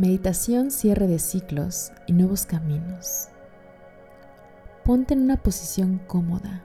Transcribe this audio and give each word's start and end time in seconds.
Meditación, 0.00 0.70
cierre 0.70 1.06
de 1.06 1.18
ciclos 1.18 1.92
y 2.06 2.14
nuevos 2.14 2.46
caminos. 2.46 3.28
Ponte 4.82 5.12
en 5.12 5.20
una 5.20 5.36
posición 5.36 5.98
cómoda. 6.06 6.64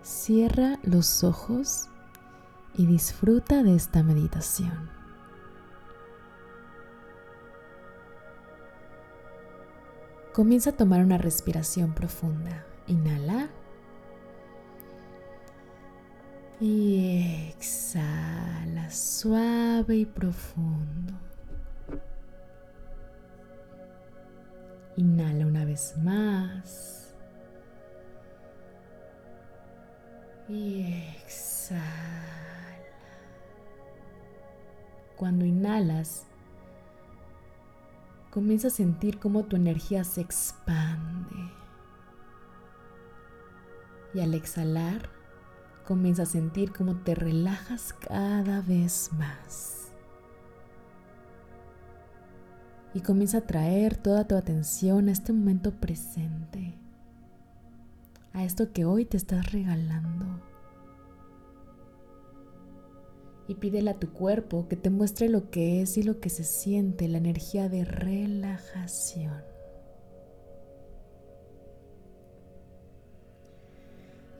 Cierra 0.00 0.78
los 0.82 1.24
ojos 1.24 1.90
y 2.72 2.86
disfruta 2.86 3.62
de 3.62 3.74
esta 3.74 4.02
meditación. 4.02 4.88
Comienza 10.32 10.70
a 10.70 10.76
tomar 10.78 11.02
una 11.02 11.18
respiración 11.18 11.92
profunda. 11.92 12.64
Inhala. 12.86 13.50
Y 16.60 17.50
exhala 17.50 18.90
suave 18.90 19.96
y 19.96 20.06
profundo. 20.06 21.12
Inhala 24.96 25.46
una 25.46 25.64
vez 25.64 25.94
más. 25.98 27.14
Y 30.48 30.82
exhala. 31.22 31.82
Cuando 35.16 35.44
inhalas, 35.44 36.26
comienza 38.30 38.68
a 38.68 38.70
sentir 38.70 39.18
cómo 39.18 39.44
tu 39.44 39.56
energía 39.56 40.04
se 40.04 40.20
expande. 40.20 41.50
Y 44.14 44.20
al 44.20 44.34
exhalar, 44.34 45.08
comienza 45.86 46.22
a 46.22 46.26
sentir 46.26 46.72
cómo 46.72 46.96
te 46.96 47.14
relajas 47.14 47.92
cada 47.94 48.60
vez 48.60 49.10
más. 49.12 49.85
Y 52.96 53.00
comienza 53.00 53.38
a 53.38 53.46
traer 53.46 53.94
toda 53.94 54.26
tu 54.26 54.36
atención 54.36 55.10
a 55.10 55.12
este 55.12 55.34
momento 55.34 55.70
presente, 55.70 56.72
a 58.32 58.42
esto 58.42 58.72
que 58.72 58.86
hoy 58.86 59.04
te 59.04 59.18
estás 59.18 59.52
regalando. 59.52 60.24
Y 63.48 63.56
pídele 63.56 63.90
a 63.90 63.98
tu 63.98 64.14
cuerpo 64.14 64.66
que 64.66 64.76
te 64.76 64.88
muestre 64.88 65.28
lo 65.28 65.50
que 65.50 65.82
es 65.82 65.98
y 65.98 66.04
lo 66.04 66.20
que 66.20 66.30
se 66.30 66.42
siente, 66.42 67.06
la 67.06 67.18
energía 67.18 67.68
de 67.68 67.84
relajación. 67.84 69.42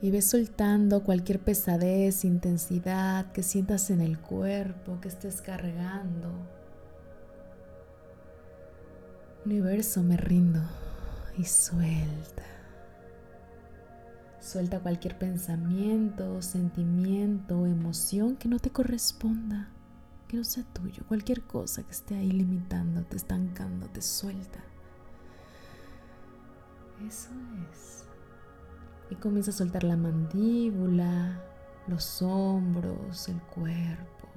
Y 0.01 0.09
ves 0.09 0.25
soltando 0.25 1.03
cualquier 1.03 1.41
pesadez, 1.41 2.25
intensidad 2.25 3.31
que 3.33 3.43
sientas 3.43 3.91
en 3.91 4.01
el 4.01 4.17
cuerpo, 4.19 4.99
que 4.99 5.09
estés 5.09 5.43
cargando 5.43 6.56
Universo, 9.47 10.03
me 10.03 10.17
rindo 10.17 10.59
y 11.37 11.45
suelta. 11.45 12.43
Suelta 14.41 14.81
cualquier 14.81 15.17
pensamiento, 15.17 16.41
sentimiento 16.41 17.65
emoción 17.65 18.35
que 18.35 18.49
no 18.49 18.59
te 18.59 18.71
corresponda, 18.71 19.69
que 20.27 20.35
no 20.35 20.43
sea 20.43 20.65
tuyo. 20.73 21.03
Cualquier 21.07 21.43
cosa 21.43 21.81
que 21.83 21.91
esté 21.91 22.15
ahí 22.15 22.29
limitándote, 22.29 23.15
estancándote, 23.15 24.01
suelta. 24.01 24.59
Eso 27.07 27.29
es. 27.71 28.03
Y 29.09 29.15
comienza 29.15 29.51
a 29.51 29.53
soltar 29.53 29.85
la 29.85 29.95
mandíbula, 29.95 31.41
los 31.87 32.21
hombros, 32.21 33.29
el 33.29 33.39
cuerpo. 33.43 34.27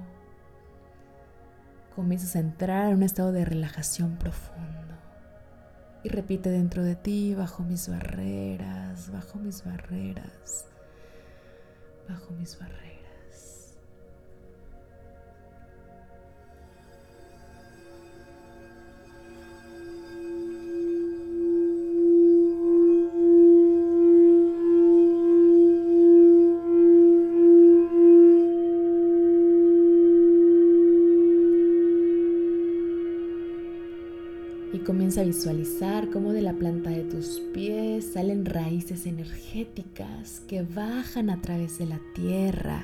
Comienzas 1.97 2.37
a 2.37 2.39
entrar 2.39 2.91
en 2.91 2.95
un 2.95 3.03
estado 3.03 3.33
de 3.33 3.43
relajación 3.43 4.15
profundo. 4.15 4.80
Y 6.03 6.09
repite 6.09 6.49
dentro 6.49 6.83
de 6.83 6.95
ti, 6.95 7.35
bajo 7.35 7.63
mis 7.63 7.87
barreras, 7.87 9.11
bajo 9.11 9.37
mis 9.37 9.63
barreras, 9.63 10.65
bajo 12.09 12.33
mis 12.33 12.57
barreras. 12.57 13.00
Comienza 34.79 35.21
a 35.21 35.25
visualizar 35.25 36.09
cómo 36.09 36.33
de 36.33 36.41
la 36.41 36.51
planta 36.51 36.89
de 36.89 37.03
tus 37.03 37.39
pies 37.53 38.13
salen 38.13 38.45
raíces 38.45 39.05
energéticas 39.05 40.41
que 40.49 40.63
bajan 40.63 41.29
a 41.29 41.39
través 41.39 41.77
de 41.77 41.85
la 41.85 41.99
tierra, 42.13 42.83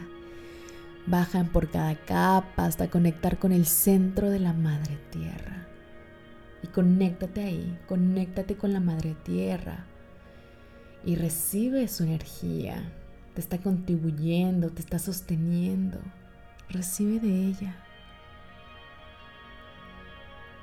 bajan 1.05 1.49
por 1.49 1.69
cada 1.69 1.95
capa 1.95 2.65
hasta 2.65 2.89
conectar 2.89 3.39
con 3.39 3.51
el 3.51 3.65
centro 3.65 4.29
de 4.29 4.39
la 4.39 4.53
madre 4.53 4.97
tierra. 5.11 5.67
Y 6.63 6.67
conéctate 6.67 7.43
ahí, 7.43 7.77
conéctate 7.89 8.55
con 8.55 8.71
la 8.71 8.79
madre 8.79 9.15
tierra 9.23 9.85
y 11.03 11.15
recibe 11.15 11.89
su 11.89 12.03
energía. 12.03 12.89
Te 13.33 13.41
está 13.41 13.57
contribuyendo, 13.57 14.69
te 14.69 14.81
está 14.81 14.97
sosteniendo. 14.97 15.99
Recibe 16.69 17.19
de 17.19 17.47
ella 17.47 17.86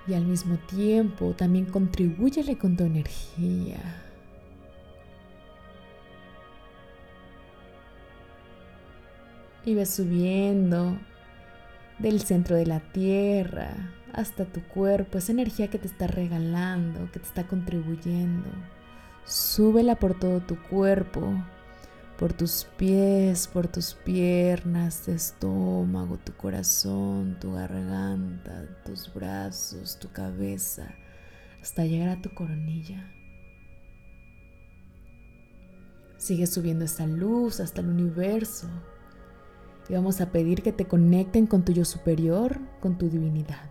y 0.06 0.15
al 0.15 0.25
mismo 0.25 0.56
tiempo 0.69 1.34
también 1.37 1.66
contribúyele 1.66 2.59
con 2.59 2.76
tu 2.76 2.84
energía. 2.84 3.78
Y 9.65 9.75
ves 9.75 9.91
subiendo 9.91 10.98
del 11.98 12.20
centro 12.20 12.56
de 12.56 12.66
la 12.66 12.81
tierra 12.81 13.94
hasta 14.12 14.44
tu 14.44 14.62
cuerpo, 14.62 15.19
esa 15.19 15.32
energía 15.32 15.69
que 15.69 15.78
te 15.78 15.87
está 15.87 16.06
regalando, 16.06 17.10
que 17.10 17.19
te 17.19 17.26
está 17.26 17.47
contribuyendo. 17.47 18.48
Súbela 19.25 19.97
por 19.97 20.19
todo 20.19 20.41
tu 20.41 20.60
cuerpo 20.65 21.32
por 22.19 22.32
tus 22.32 22.66
pies, 22.76 23.48
por 23.48 23.66
tus 23.66 23.94
piernas, 23.94 25.02
tu 25.04 25.10
estómago, 25.10 26.19
tu 26.19 26.32
corazón, 26.36 27.38
tu 27.41 27.54
garganta, 27.54 28.69
tus 28.84 29.12
brazos, 29.12 29.98
tu 29.98 30.10
cabeza, 30.12 30.94
hasta 31.60 31.84
llegar 31.84 32.10
a 32.10 32.22
tu 32.22 32.32
coronilla. 32.34 33.10
Sigue 36.16 36.47
subiendo 36.47 36.84
esta 36.84 37.06
luz 37.06 37.60
hasta 37.60 37.80
el 37.80 37.88
universo 37.88 38.69
y 39.88 39.92
vamos 39.92 40.20
a 40.20 40.30
pedir 40.30 40.62
que 40.62 40.72
te 40.72 40.86
conecten 40.86 41.47
con 41.47 41.64
tu 41.64 41.72
yo 41.72 41.84
superior, 41.84 42.58
con 42.80 42.97
tu 42.97 43.10
divinidad. 43.10 43.69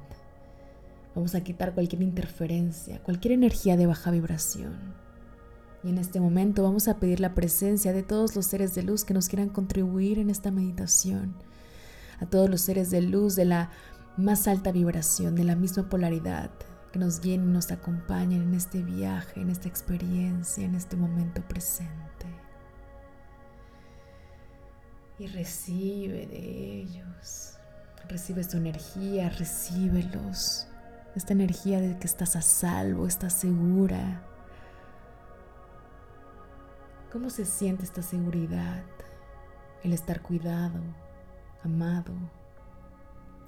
Vamos 1.15 1.33
a 1.35 1.43
quitar 1.43 1.73
cualquier 1.73 2.01
interferencia, 2.01 3.01
cualquier 3.01 3.33
energía 3.33 3.77
de 3.77 3.87
baja 3.87 4.11
vibración. 4.11 5.02
Y 5.83 5.89
en 5.89 5.97
este 5.97 6.19
momento 6.19 6.63
vamos 6.63 6.87
a 6.87 6.97
pedir 6.97 7.19
la 7.19 7.35
presencia 7.35 7.91
de 7.91 8.03
todos 8.03 8.35
los 8.35 8.45
seres 8.45 8.73
de 8.73 8.83
luz 8.83 9.03
que 9.03 9.13
nos 9.13 9.27
quieran 9.27 9.49
contribuir 9.49 10.17
en 10.17 10.29
esta 10.29 10.49
meditación. 10.49 11.35
A 12.19 12.25
todos 12.25 12.49
los 12.49 12.61
seres 12.61 12.89
de 12.89 13.01
luz 13.01 13.35
de 13.35 13.45
la 13.45 13.69
más 14.15 14.47
alta 14.47 14.71
vibración, 14.71 15.35
de 15.35 15.43
la 15.43 15.55
misma 15.55 15.89
polaridad, 15.89 16.51
que 16.93 16.99
nos 16.99 17.19
guíen 17.19 17.43
y 17.43 17.51
nos 17.51 17.71
acompañen 17.71 18.43
en 18.43 18.53
este 18.53 18.81
viaje, 18.81 19.41
en 19.41 19.49
esta 19.49 19.67
experiencia, 19.67 20.63
en 20.63 20.75
este 20.75 20.95
momento 20.95 21.41
presente. 21.47 22.27
Y 25.19 25.27
recibe 25.27 26.27
de 26.27 26.81
ellos, 26.81 27.57
recibe 28.07 28.43
su 28.43 28.57
energía, 28.57 29.29
recíbelos. 29.29 30.67
Esta 31.15 31.33
energía 31.33 31.81
de 31.81 31.97
que 31.97 32.07
estás 32.07 32.35
a 32.35 32.41
salvo, 32.41 33.05
estás 33.05 33.33
segura, 33.33 34.23
¿Cómo 37.13 37.29
se 37.29 37.45
siente 37.45 37.83
esta 37.83 38.01
seguridad? 38.01 38.83
El 39.83 39.93
estar 39.93 40.23
cuidado, 40.23 40.79
amado, 41.63 42.11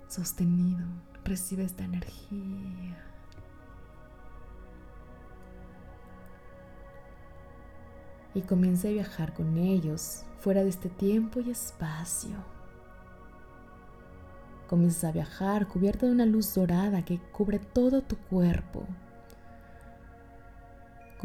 sostenido. 0.07 0.85
Recibe 1.23 1.63
esta 1.63 1.83
energía. 1.83 3.03
Y 8.35 8.41
comienza 8.43 8.87
a 8.87 8.91
viajar 8.91 9.33
con 9.33 9.57
ellos 9.57 10.25
fuera 10.37 10.61
de 10.61 10.69
este 10.69 10.89
tiempo 10.89 11.39
y 11.39 11.49
espacio. 11.49 12.35
Comienzas 14.69 15.05
a 15.05 15.11
viajar 15.11 15.67
cubierta 15.67 16.05
de 16.05 16.11
una 16.11 16.27
luz 16.27 16.53
dorada 16.53 17.03
que 17.03 17.19
cubre 17.31 17.57
todo 17.57 18.03
tu 18.03 18.15
cuerpo 18.15 18.85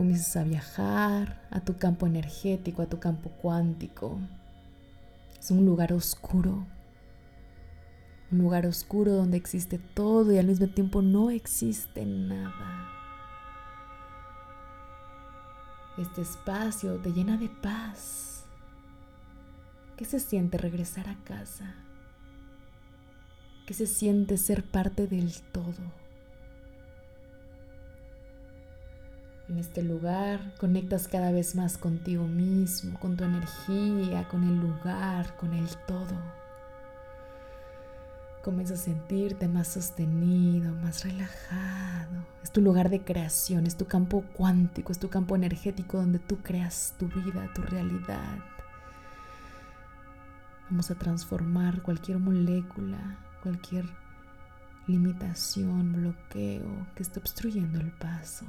Comienzas 0.01 0.35
a 0.39 0.45
viajar 0.45 1.47
a 1.51 1.61
tu 1.61 1.77
campo 1.77 2.07
energético, 2.07 2.81
a 2.81 2.87
tu 2.87 2.99
campo 2.99 3.29
cuántico. 3.43 4.19
Es 5.39 5.51
un 5.51 5.67
lugar 5.67 5.93
oscuro. 5.93 6.67
Un 8.33 8.39
lugar 8.39 8.65
oscuro 8.65 9.13
donde 9.13 9.37
existe 9.37 9.77
todo 9.79 10.33
y 10.33 10.39
al 10.39 10.47
mismo 10.47 10.69
tiempo 10.69 11.03
no 11.03 11.29
existe 11.29 12.07
nada. 12.07 12.89
Este 15.99 16.23
espacio 16.23 16.95
te 17.01 17.13
llena 17.13 17.37
de 17.37 17.51
paz. 17.51 18.47
¿Qué 19.99 20.07
se 20.07 20.19
siente 20.19 20.57
regresar 20.57 21.11
a 21.11 21.23
casa? 21.25 21.75
¿Qué 23.67 23.75
se 23.75 23.87
siente 23.87 24.39
ser 24.39 24.65
parte 24.65 25.07
del 25.07 25.31
todo? 25.53 26.10
En 29.51 29.59
este 29.59 29.83
lugar 29.83 30.55
conectas 30.59 31.09
cada 31.09 31.33
vez 31.33 31.57
más 31.57 31.77
contigo 31.77 32.25
mismo, 32.29 32.97
con 33.01 33.17
tu 33.17 33.25
energía, 33.25 34.29
con 34.29 34.45
el 34.45 34.57
lugar, 34.61 35.37
con 35.39 35.53
el 35.53 35.67
todo. 35.89 36.15
Comienzas 38.45 38.79
a 38.79 38.85
sentirte 38.85 39.49
más 39.49 39.67
sostenido, 39.67 40.73
más 40.75 41.03
relajado. 41.03 42.25
Es 42.45 42.53
tu 42.53 42.61
lugar 42.61 42.91
de 42.91 43.03
creación, 43.03 43.67
es 43.67 43.77
tu 43.77 43.87
campo 43.87 44.23
cuántico, 44.35 44.93
es 44.93 45.01
tu 45.01 45.11
campo 45.11 45.35
energético 45.35 45.97
donde 45.97 46.21
tú 46.21 46.37
creas 46.37 46.95
tu 46.97 47.09
vida, 47.09 47.51
tu 47.53 47.63
realidad. 47.63 48.39
Vamos 50.71 50.93
a 50.93 50.95
transformar 50.95 51.83
cualquier 51.83 52.21
molécula, 52.21 53.19
cualquier 53.43 53.85
limitación, 54.87 55.93
bloqueo 55.93 56.87
que 56.95 57.03
esté 57.03 57.19
obstruyendo 57.19 57.81
el 57.81 57.91
paso. 57.91 58.47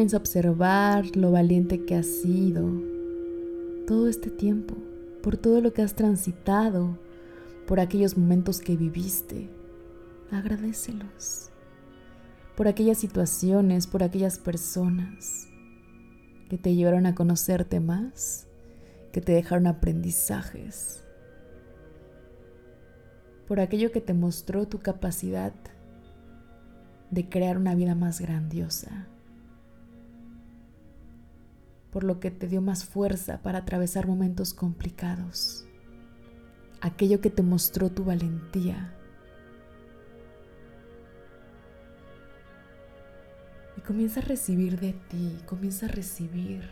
Comienza 0.00 0.16
a 0.16 0.20
observar 0.20 1.14
lo 1.14 1.30
valiente 1.30 1.84
que 1.84 1.94
has 1.94 2.06
sido 2.06 2.66
todo 3.86 4.08
este 4.08 4.30
tiempo, 4.30 4.74
por 5.22 5.36
todo 5.36 5.60
lo 5.60 5.74
que 5.74 5.82
has 5.82 5.94
transitado, 5.94 6.98
por 7.66 7.80
aquellos 7.80 8.16
momentos 8.16 8.60
que 8.60 8.78
viviste. 8.78 9.50
Agradecelos. 10.30 11.50
Por 12.56 12.66
aquellas 12.66 12.96
situaciones, 12.96 13.86
por 13.86 14.02
aquellas 14.02 14.38
personas 14.38 15.48
que 16.48 16.56
te 16.56 16.74
llevaron 16.74 17.04
a 17.04 17.14
conocerte 17.14 17.78
más, 17.78 18.46
que 19.12 19.20
te 19.20 19.32
dejaron 19.32 19.66
aprendizajes. 19.66 21.04
Por 23.46 23.60
aquello 23.60 23.92
que 23.92 24.00
te 24.00 24.14
mostró 24.14 24.66
tu 24.66 24.78
capacidad 24.78 25.52
de 27.10 27.28
crear 27.28 27.58
una 27.58 27.74
vida 27.74 27.94
más 27.94 28.18
grandiosa 28.22 29.09
por 31.92 32.04
lo 32.04 32.20
que 32.20 32.30
te 32.30 32.46
dio 32.46 32.60
más 32.60 32.84
fuerza 32.84 33.42
para 33.42 33.58
atravesar 33.58 34.06
momentos 34.06 34.54
complicados, 34.54 35.66
aquello 36.80 37.20
que 37.20 37.30
te 37.30 37.42
mostró 37.42 37.90
tu 37.90 38.04
valentía. 38.04 38.94
Y 43.76 43.80
comienza 43.80 44.20
a 44.20 44.24
recibir 44.24 44.78
de 44.78 44.92
ti, 44.92 45.38
comienza 45.46 45.86
a 45.86 45.88
recibir. 45.88 46.62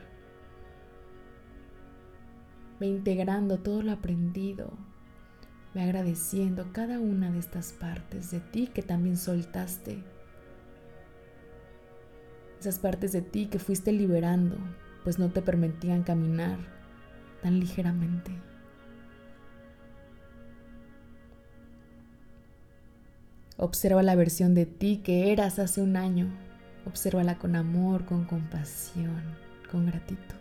Ve 2.79 2.87
integrando 2.87 3.59
todo 3.59 3.83
lo 3.83 3.91
aprendido, 3.91 4.71
ve 5.75 5.83
agradeciendo 5.83 6.73
cada 6.73 7.01
una 7.01 7.33
de 7.33 7.41
estas 7.41 7.73
partes 7.73 8.31
de 8.31 8.39
ti 8.39 8.69
que 8.69 8.83
también 8.83 9.17
soltaste. 9.17 10.05
Esas 12.61 12.79
partes 12.79 13.13
de 13.13 13.23
ti 13.23 13.47
que 13.47 13.59
fuiste 13.59 13.93
liberando, 13.93 14.57
pues 15.09 15.19
no 15.19 15.31
te 15.31 15.41
permitían 15.41 16.03
caminar 16.03 16.59
tan 17.41 17.59
ligeramente. 17.59 18.31
Observa 23.57 24.03
la 24.03 24.15
versión 24.17 24.55
de 24.55 24.67
ti 24.67 24.99
que 24.99 25.33
eras 25.33 25.59
hace 25.59 25.81
un 25.81 25.97
año. 25.97 26.29
Obsérvala 26.85 27.39
con 27.39 27.57
amor, 27.57 28.05
con 28.05 28.27
compasión, 28.27 29.23
con 29.73 29.87
gratitud. 29.87 30.37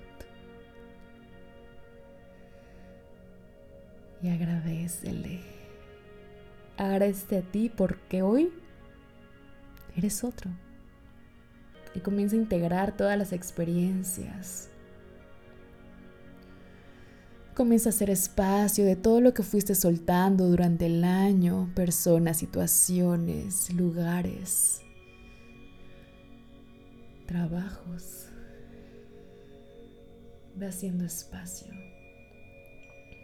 Y 4.22 4.28
agradecele. 4.28 5.40
Agradece 6.75 7.38
a 7.38 7.42
ti 7.42 7.72
porque 7.74 8.22
hoy 8.22 8.52
eres 9.96 10.25
otro 10.25 10.52
y 11.97 11.99
comienza 11.99 12.35
a 12.35 12.39
integrar 12.39 12.95
todas 12.95 13.17
las 13.17 13.33
experiencias. 13.33 14.69
Comienza 17.55 17.89
a 17.89 17.91
hacer 17.91 18.11
espacio 18.11 18.85
de 18.85 18.95
todo 18.95 19.19
lo 19.19 19.33
que 19.33 19.41
fuiste 19.41 19.73
soltando 19.73 20.47
durante 20.47 20.85
el 20.85 21.03
año, 21.03 21.71
personas, 21.73 22.38
situaciones, 22.38 23.73
lugares, 23.73 24.81
trabajos. 27.25 28.27
Ve 30.55 30.67
haciendo 30.67 31.03
espacio 31.03 31.73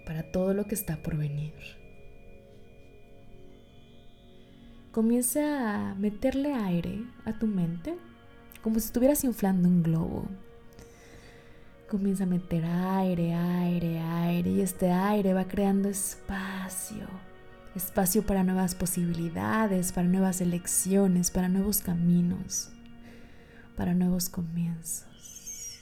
para 0.08 0.32
todo 0.32 0.56
lo 0.56 0.66
que 0.66 0.74
está 0.74 0.98
por 0.98 1.16
venir. 1.16 1.54
Comienza 4.92 5.92
a 5.92 5.96
meterle 5.96 6.54
aire 6.54 7.04
a 7.26 7.38
tu 7.38 7.46
mente 7.46 7.96
como 8.64 8.80
si 8.80 8.86
estuvieras 8.86 9.24
inflando 9.26 9.68
un 9.68 9.84
globo. 9.84 10.26
Comienza 11.90 12.24
a 12.24 12.28
meter 12.28 12.64
aire, 12.66 13.34
aire, 13.34 14.00
aire 14.00 14.50
y 14.50 14.62
este 14.62 14.90
aire 14.90 15.34
va 15.34 15.46
creando 15.46 15.90
espacio. 15.90 17.08
Espacio 17.76 18.26
para 18.26 18.44
nuevas 18.44 18.74
posibilidades, 18.74 19.92
para 19.92 20.08
nuevas 20.08 20.40
elecciones, 20.42 21.30
para 21.30 21.50
nuevos 21.50 21.82
caminos, 21.82 22.70
para 23.76 23.94
nuevos 23.94 24.30
comienzos. 24.30 25.80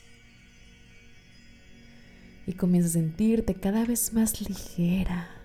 Y 2.47 2.53
comienza 2.53 2.89
a 2.89 2.93
sentirte 2.93 3.53
cada 3.53 3.85
vez 3.85 4.11
más 4.13 4.41
ligera 4.41 5.40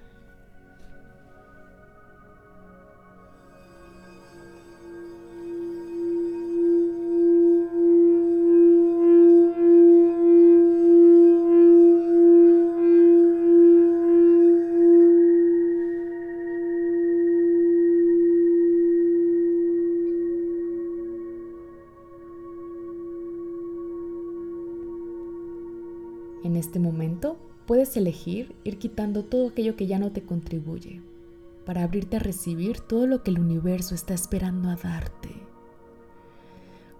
En 26.46 26.54
este 26.54 26.78
momento 26.78 27.36
puedes 27.66 27.96
elegir 27.96 28.54
ir 28.62 28.78
quitando 28.78 29.24
todo 29.24 29.48
aquello 29.48 29.74
que 29.74 29.88
ya 29.88 29.98
no 29.98 30.12
te 30.12 30.22
contribuye 30.22 31.02
para 31.64 31.82
abrirte 31.82 32.18
a 32.18 32.20
recibir 32.20 32.78
todo 32.78 33.08
lo 33.08 33.24
que 33.24 33.32
el 33.32 33.40
universo 33.40 33.96
está 33.96 34.14
esperando 34.14 34.70
a 34.70 34.76
darte, 34.76 35.30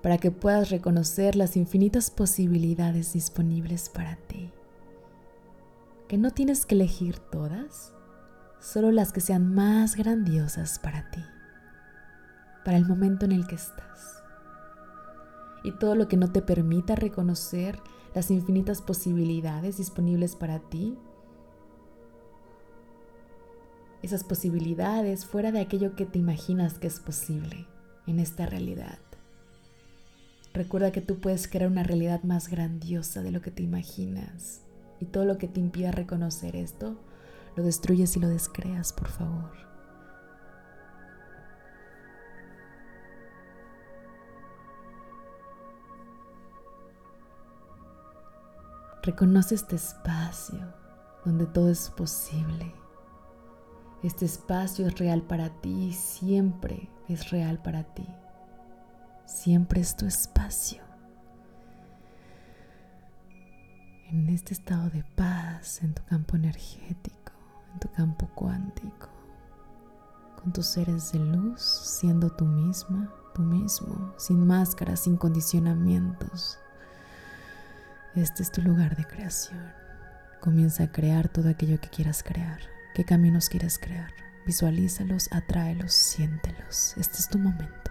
para 0.03 0.19
que 0.19 0.33
puedas 0.33 0.71
reconocer 0.71 1.37
las 1.37 1.57
infinitas 1.57 2.11
posibilidades 2.11 3.13
disponibles 3.13 3.89
para 3.89 4.17
ti, 4.17 4.51
que 6.09 6.19
no 6.19 6.33
tienes 6.33 6.67
que 6.67 6.75
elegir 6.75 7.21
todas, 7.21 7.93
solo 8.59 8.91
las 8.91 9.13
que 9.13 9.21
sean 9.21 9.55
más 9.55 9.95
grandiosas 9.95 10.81
para 10.81 11.09
ti, 11.13 11.23
para 12.65 12.79
el 12.79 12.85
momento 12.85 13.27
en 13.27 13.31
el 13.31 13.47
que 13.47 13.55
estás. 13.55 14.25
Y 15.63 15.71
todo 15.71 15.95
lo 15.95 16.09
que 16.09 16.17
no 16.17 16.33
te 16.33 16.43
permita 16.43 16.97
reconocer 16.97 17.79
las 18.17 18.31
infinitas 18.31 18.81
posibilidades 18.81 19.77
disponibles 19.77 20.37
para 20.37 20.59
ti. 20.59 20.97
Esas 24.01 24.25
posibilidades 24.25 25.27
fuera 25.27 25.53
de 25.53 25.61
aquello 25.61 25.95
que 25.95 26.07
te 26.07 26.19
imaginas 26.19 26.79
que 26.79 26.87
es 26.87 26.99
posible 26.99 27.67
en 28.07 28.19
esta 28.19 28.47
realidad. 28.47 28.99
Recuerda 30.55 30.93
que 30.93 31.03
tú 31.03 31.21
puedes 31.21 31.47
crear 31.47 31.71
una 31.71 31.83
realidad 31.83 32.23
más 32.23 32.49
grandiosa 32.49 33.23
de 33.23 33.33
lo 33.33 33.43
que 33.43 33.51
te 33.51 33.63
imaginas. 33.63 34.63
Y 34.99 35.05
todo 35.05 35.27
lo 35.27 35.37
que 35.37 35.47
te 35.47 35.61
impida 35.61 35.91
reconocer 35.91 36.57
esto, 36.57 36.97
lo 37.55 37.65
destruyes 37.65 38.17
y 38.17 38.21
lo 38.21 38.29
descreas, 38.29 38.95
por 38.95 39.09
favor. 39.09 39.51
Reconoce 49.07 49.55
este 49.55 49.77
espacio 49.77 50.59
donde 51.25 51.47
todo 51.47 51.71
es 51.71 51.91
posible, 51.91 52.75
Este 54.03 54.25
espacio 54.25 54.89
es 54.89 54.99
real 54.99 55.23
para 55.23 55.49
ti, 55.61 55.93
siempre 55.93 56.91
es 57.09 57.31
real 57.31 57.63
para 57.63 57.85
ti. 57.85 58.05
Siempre 59.25 59.81
es 59.81 59.97
tu 59.97 60.07
espacio. 60.07 60.83
En 64.11 64.29
este 64.29 64.55
estado 64.55 64.91
de 64.91 65.05
paz, 65.15 65.85
en 65.85 65.95
tu 65.95 66.03
campo 66.07 66.35
energético, 66.35 67.33
en 67.75 67.79
tu 67.79 67.89
campo 67.93 68.29
cuántico, 68.35 69.09
con 70.43 70.53
tus 70.53 70.67
seres 70.67 71.13
de 71.13 71.21
luz, 71.21 71.61
siendo 71.63 72.31
tú 72.31 72.45
misma, 72.45 73.15
tú 73.35 73.43
mismo, 73.43 74.15
sin 74.17 74.45
máscaras, 74.45 74.99
sin 74.99 75.17
condicionamientos. 75.17 76.59
Este 78.17 78.43
es 78.43 78.51
tu 78.51 78.63
lugar 78.63 78.97
de 78.97 79.05
creación. 79.05 79.61
Comienza 80.41 80.85
a 80.85 80.91
crear 80.91 81.29
todo 81.29 81.51
aquello 81.51 81.79
que 81.79 81.91
quieras 81.91 82.23
crear. 82.23 82.61
¿Qué 82.95 83.05
caminos 83.05 83.51
quieres 83.51 83.79
crear? 83.79 84.11
Visualízalos, 84.47 85.29
atráelos, 85.33 85.93
siéntelos. 85.93 86.95
Este 86.97 87.19
es 87.19 87.29
tu 87.29 87.39
momento. 87.39 87.86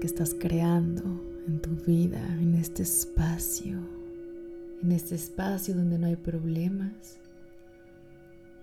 Que 0.00 0.06
estás 0.06 0.34
creando 0.38 1.02
en 1.46 1.60
tu 1.60 1.70
vida, 1.70 2.22
en 2.40 2.54
este 2.54 2.82
espacio, 2.82 3.78
en 4.82 4.92
este 4.92 5.14
espacio 5.14 5.74
donde 5.74 5.98
no 5.98 6.06
hay 6.06 6.16
problemas, 6.16 7.18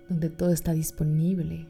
donde 0.10 0.30
todo 0.30 0.52
está 0.52 0.74
disponible, 0.74 1.66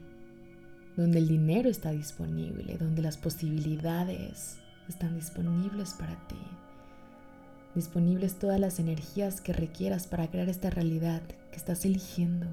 donde 0.96 1.18
el 1.18 1.28
dinero 1.28 1.70
está 1.70 1.92
disponible, 1.92 2.76
donde 2.78 3.02
las 3.02 3.16
posibilidades 3.16 4.58
están 4.88 5.14
disponibles 5.14 5.94
para 5.94 6.16
ti, 6.28 6.42
disponibles 7.74 8.38
todas 8.38 8.60
las 8.60 8.78
energías 8.78 9.40
que 9.40 9.52
requieras 9.52 10.06
para 10.06 10.30
crear 10.30 10.48
esta 10.48 10.70
realidad 10.70 11.22
que 11.50 11.56
estás 11.56 11.84
eligiendo, 11.84 12.46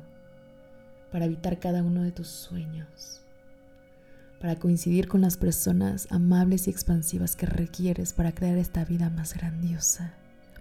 para 1.12 1.26
evitar 1.26 1.60
cada 1.60 1.84
uno 1.84 2.04
de 2.04 2.12
tus 2.12 2.28
sueños 2.28 3.22
para 4.42 4.56
coincidir 4.56 5.08
con 5.08 5.22
las 5.22 5.38
personas 5.38 6.08
amables 6.10 6.68
y 6.68 6.72
expansivas 6.72 7.36
que 7.36 7.46
requieres 7.46 8.12
para 8.12 8.34
crear 8.34 8.58
esta 8.58 8.84
vida 8.84 9.12
más 9.12 9.36
grandiosa, 9.36 10.16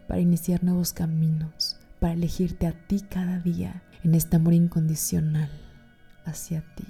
para 0.07 0.21
iniciar 0.21 0.63
nuevos 0.63 0.93
caminos, 0.93 1.79
para 1.99 2.13
elegirte 2.13 2.67
a 2.67 2.73
ti 2.73 3.01
cada 3.01 3.39
día 3.39 3.83
en 4.05 4.15
este 4.15 4.37
amor 4.37 4.53
incondicional 4.53 5.51
hacia 6.27 6.63
ti. 6.75 6.85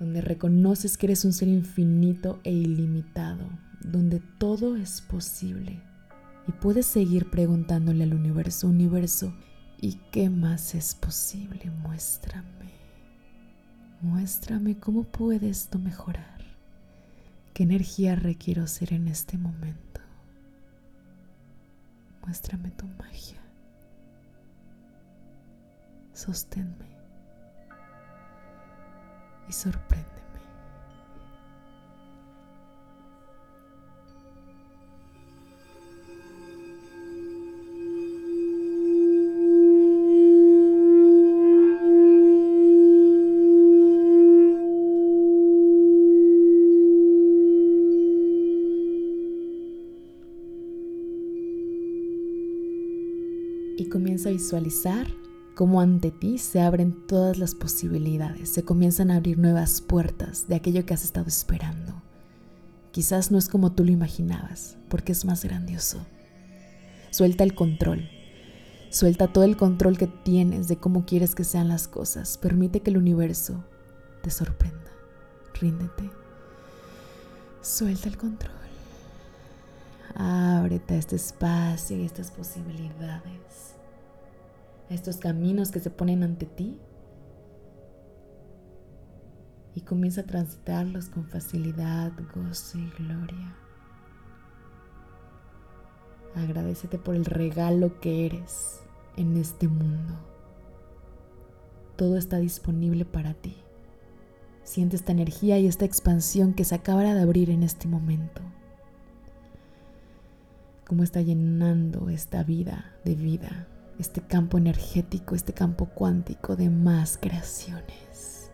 Donde 0.00 0.20
reconoces 0.20 0.96
que 0.96 1.06
eres 1.06 1.24
un 1.24 1.32
ser 1.32 1.46
infinito 1.46 2.40
e 2.42 2.50
ilimitado, 2.50 3.48
donde 3.84 4.20
todo 4.38 4.74
es 4.76 5.00
posible. 5.00 5.80
Y 6.48 6.52
puedes 6.52 6.86
seguir 6.86 7.30
preguntándole 7.30 8.02
al 8.02 8.14
universo, 8.14 8.66
universo, 8.66 9.32
¿y 9.80 10.00
qué 10.10 10.28
más 10.28 10.74
es 10.74 10.94
posible? 10.96 11.70
Muéstrame. 11.82 12.59
Muéstrame 14.02 14.78
cómo 14.78 15.04
puede 15.04 15.50
esto 15.50 15.78
mejorar. 15.78 16.40
¿Qué 17.52 17.64
energía 17.64 18.16
requiero 18.16 18.66
ser 18.66 18.94
en 18.94 19.08
este 19.08 19.36
momento? 19.36 20.00
Muéstrame 22.22 22.70
tu 22.70 22.86
magia. 22.86 23.40
Sosténme 26.14 26.86
y 29.48 29.52
sorprende. 29.52 30.29
Comienza 54.20 54.28
a 54.28 54.32
visualizar 54.42 55.06
cómo 55.54 55.80
ante 55.80 56.10
ti 56.10 56.36
se 56.36 56.60
abren 56.60 57.06
todas 57.06 57.38
las 57.38 57.54
posibilidades, 57.54 58.50
se 58.50 58.64
comienzan 58.64 59.10
a 59.10 59.16
abrir 59.16 59.38
nuevas 59.38 59.80
puertas 59.80 60.46
de 60.46 60.56
aquello 60.56 60.84
que 60.84 60.92
has 60.92 61.04
estado 61.04 61.26
esperando. 61.26 61.94
Quizás 62.92 63.30
no 63.30 63.38
es 63.38 63.48
como 63.48 63.72
tú 63.72 63.82
lo 63.82 63.92
imaginabas, 63.92 64.76
porque 64.90 65.12
es 65.12 65.24
más 65.24 65.42
grandioso. 65.42 66.04
Suelta 67.10 67.44
el 67.44 67.54
control. 67.54 68.10
Suelta 68.90 69.32
todo 69.32 69.44
el 69.44 69.56
control 69.56 69.96
que 69.96 70.06
tienes 70.08 70.68
de 70.68 70.76
cómo 70.76 71.06
quieres 71.06 71.34
que 71.34 71.44
sean 71.44 71.68
las 71.68 71.88
cosas. 71.88 72.36
Permite 72.36 72.80
que 72.80 72.90
el 72.90 72.98
universo 72.98 73.64
te 74.22 74.30
sorprenda. 74.30 74.90
Ríndete. 75.58 76.10
Suelta 77.62 78.10
el 78.10 78.18
control. 78.18 78.52
Ábrete 80.14 80.92
a 80.92 80.98
este 80.98 81.16
espacio 81.16 81.96
y 81.96 82.04
estas 82.04 82.30
posibilidades, 82.32 83.79
a 84.90 84.94
estos 84.94 85.16
caminos 85.18 85.70
que 85.70 85.80
se 85.80 85.90
ponen 85.90 86.22
ante 86.22 86.46
ti 86.46 86.78
y 89.74 89.82
comienza 89.82 90.22
a 90.22 90.26
transitarlos 90.26 91.08
con 91.08 91.24
facilidad, 91.26 92.12
gozo 92.34 92.78
y 92.78 92.90
gloria. 92.98 93.56
Agradecete 96.34 96.98
por 96.98 97.14
el 97.14 97.24
regalo 97.24 98.00
que 98.00 98.26
eres 98.26 98.80
en 99.16 99.36
este 99.36 99.68
mundo. 99.68 100.14
Todo 101.96 102.16
está 102.16 102.38
disponible 102.38 103.04
para 103.04 103.34
ti. 103.34 103.56
Siente 104.64 104.96
esta 104.96 105.12
energía 105.12 105.58
y 105.58 105.66
esta 105.66 105.84
expansión 105.84 106.54
que 106.54 106.64
se 106.64 106.74
acaba 106.74 107.02
de 107.02 107.20
abrir 107.20 107.50
en 107.50 107.62
este 107.62 107.88
momento 107.88 108.42
cómo 110.90 111.04
está 111.04 111.20
llenando 111.20 112.08
esta 112.08 112.42
vida 112.42 112.96
de 113.04 113.14
vida, 113.14 113.68
este 114.00 114.20
campo 114.20 114.58
energético, 114.58 115.34
este 115.34 115.52
campo 115.52 115.86
cuántico 115.86 116.56
de 116.56 116.70
más 116.70 117.18
creaciones. 117.18 118.50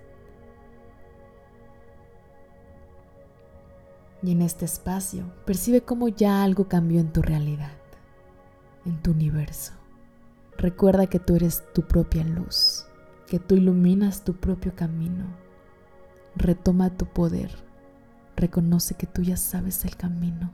Y 4.22 4.32
en 4.32 4.42
este 4.42 4.64
espacio 4.64 5.32
percibe 5.44 5.82
cómo 5.82 6.08
ya 6.08 6.42
algo 6.42 6.68
cambió 6.68 7.00
en 7.00 7.12
tu 7.12 7.22
realidad, 7.22 7.76
en 8.84 9.00
tu 9.02 9.12
universo. 9.12 9.72
Recuerda 10.58 11.06
que 11.06 11.20
tú 11.20 11.36
eres 11.36 11.62
tu 11.74 11.82
propia 11.82 12.24
luz, 12.24 12.86
que 13.26 13.38
tú 13.38 13.54
iluminas 13.54 14.24
tu 14.24 14.34
propio 14.34 14.74
camino. 14.74 15.26
Retoma 16.34 16.90
tu 16.90 17.06
poder. 17.06 17.50
Reconoce 18.36 18.94
que 18.94 19.06
tú 19.06 19.22
ya 19.22 19.36
sabes 19.36 19.84
el 19.84 19.96
camino 19.96 20.52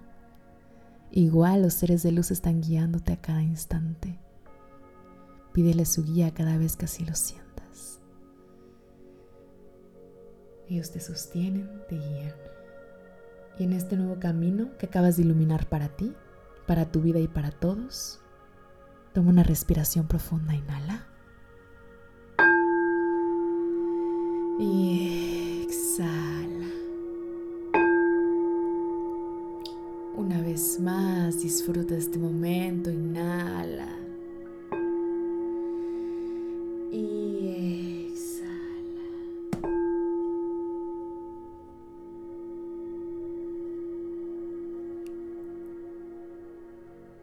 Igual 1.15 1.61
los 1.61 1.75
seres 1.75 2.03
de 2.03 2.11
luz 2.11 2.31
están 2.31 2.63
guiándote 2.63 3.13
a 3.13 3.21
cada 3.21 3.43
instante. 3.43 4.19
Pídele 5.53 5.85
su 5.85 6.03
guía 6.05 6.33
cada 6.33 6.57
vez 6.57 6.77
que 6.77 6.87
así 6.87 7.05
lo 7.05 7.15
sientas. 7.15 8.01
Ellos 10.69 10.91
te 10.91 11.01
sostienen, 11.01 11.69
te 11.89 11.97
guían. 11.97 12.35
Y 13.59 13.65
en 13.65 13.75
este 13.75 13.97
nuevo 13.97 14.19
camino 14.19 14.71
que 14.79 14.87
acabas 14.87 15.17
de 15.17 15.25
iluminar 15.25 15.69
para 15.69 15.89
ti, 15.89 16.15
para 16.67 16.91
tu 16.91 17.03
vida 17.03 17.19
y 17.19 17.29
para 17.29 17.51
todos, 17.51 18.21
toma 19.13 19.31
una 19.31 19.43
respiración 19.43 20.07
profunda, 20.07 20.55
inhala. 20.55 21.07
Y 24.59 25.67
exhala. 25.67 26.71
Una 30.17 30.41
vez 30.41 30.81
más, 30.81 31.43
disfruta 31.43 31.95
este 31.95 32.19
momento, 32.19 32.91
inhala. 32.91 34.02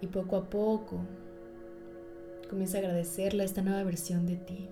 Poco 0.09 0.35
a 0.35 0.49
poco 0.49 0.99
comienza 2.49 2.77
a 2.77 2.81
agradecerle 2.81 3.43
a 3.43 3.45
esta 3.45 3.61
nueva 3.61 3.83
versión 3.83 4.25
de 4.25 4.35
ti, 4.35 4.67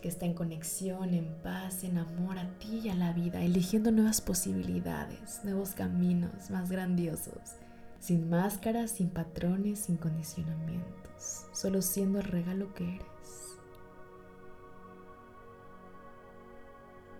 que 0.00 0.08
está 0.08 0.26
en 0.26 0.34
conexión, 0.34 1.14
en 1.14 1.34
paz, 1.42 1.82
en 1.82 1.98
amor 1.98 2.38
a 2.38 2.48
ti 2.58 2.82
y 2.84 2.88
a 2.90 2.94
la 2.94 3.12
vida, 3.12 3.42
eligiendo 3.42 3.90
nuevas 3.90 4.20
posibilidades, 4.20 5.40
nuevos 5.42 5.70
caminos 5.70 6.50
más 6.50 6.70
grandiosos, 6.70 7.56
sin 8.00 8.28
máscaras, 8.28 8.90
sin 8.90 9.08
patrones, 9.08 9.80
sin 9.80 9.96
condicionamientos, 9.96 11.46
solo 11.52 11.80
siendo 11.80 12.20
el 12.20 12.26
regalo 12.26 12.74
que 12.74 12.96
eres. 12.96 13.45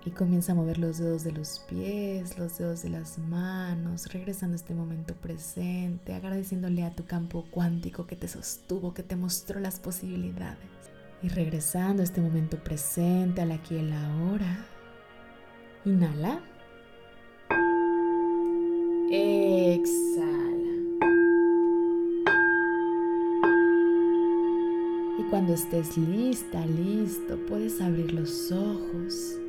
Y 0.07 0.13
comienza 0.13 0.53
a 0.53 0.55
mover 0.55 0.79
los 0.79 0.99
dedos 0.99 1.25
de 1.25 1.33
los 1.33 1.59
pies, 1.69 2.39
los 2.39 2.59
dedos 2.59 2.85
de 2.85 2.91
las 2.91 3.19
manos, 3.19 4.07
regresando 4.13 4.55
a 4.55 4.57
este 4.57 4.73
momento 4.73 5.15
presente, 5.15 6.15
agradeciéndole 6.15 6.85
a 6.85 6.95
tu 6.95 7.05
campo 7.05 7.45
cuántico 7.51 8.07
que 8.07 8.15
te 8.15 8.29
sostuvo, 8.29 8.95
que 8.95 9.03
te 9.03 9.17
mostró 9.17 9.59
las 9.59 9.81
posibilidades. 9.81 10.71
Y 11.25 11.29
regresando 11.29 12.03
a 12.03 12.05
este 12.05 12.21
momento 12.21 12.57
presente, 12.63 13.43
al 13.43 13.51
aquí 13.51 13.75
y 13.75 13.79
el 13.79 13.93
ahora. 13.93 14.65
Inhala. 15.85 16.41
Exhala. 19.11 20.37
Y 25.19 25.23
cuando 25.31 25.53
estés 25.53 25.99
lista, 25.99 26.65
listo, 26.65 27.45
puedes 27.49 27.81
abrir 27.81 28.13
los 28.13 28.53
ojos 28.53 29.41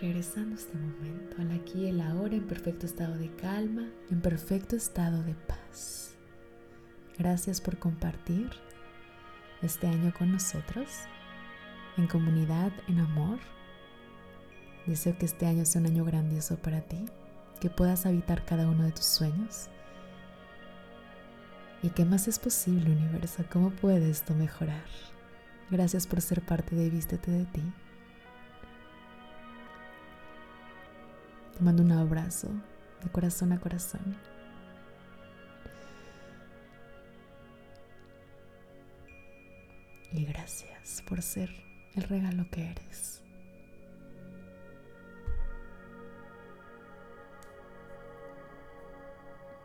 regresando 0.00 0.54
este 0.54 0.76
momento, 0.78 1.36
al 1.38 1.52
aquí 1.52 1.82
y 1.82 1.88
el 1.88 2.00
ahora, 2.00 2.34
en 2.34 2.46
perfecto 2.46 2.86
estado 2.86 3.16
de 3.18 3.30
calma, 3.36 3.88
en 4.10 4.20
perfecto 4.20 4.76
estado 4.76 5.22
de 5.22 5.34
paz. 5.34 6.14
Gracias 7.18 7.60
por 7.60 7.78
compartir 7.78 8.50
este 9.60 9.86
año 9.86 10.12
con 10.16 10.32
nosotros, 10.32 10.88
en 11.98 12.06
comunidad, 12.06 12.72
en 12.88 13.00
amor. 13.00 13.38
Deseo 14.86 15.18
que 15.18 15.26
este 15.26 15.46
año 15.46 15.66
sea 15.66 15.82
un 15.82 15.88
año 15.88 16.04
grandioso 16.04 16.56
para 16.56 16.80
ti, 16.80 17.04
que 17.60 17.68
puedas 17.68 18.06
habitar 18.06 18.44
cada 18.46 18.68
uno 18.68 18.84
de 18.84 18.92
tus 18.92 19.04
sueños. 19.04 19.68
¿Y 21.82 21.90
qué 21.90 22.06
más 22.06 22.26
es 22.26 22.38
posible, 22.38 22.90
universo? 22.90 23.44
¿Cómo 23.52 23.70
puede 23.70 24.10
esto 24.10 24.34
mejorar? 24.34 24.84
Gracias 25.70 26.06
por 26.06 26.20
ser 26.22 26.40
parte 26.40 26.74
de 26.74 26.88
Vístete 26.88 27.30
de 27.30 27.44
ti. 27.44 27.62
Te 31.60 31.64
mando 31.66 31.82
un 31.82 31.92
abrazo 31.92 32.48
de 33.02 33.10
corazón 33.10 33.52
a 33.52 33.60
corazón. 33.60 34.16
Y 40.10 40.24
gracias 40.24 41.02
por 41.06 41.20
ser 41.20 41.50
el 41.96 42.04
regalo 42.04 42.46
que 42.50 42.62
eres. 42.62 43.22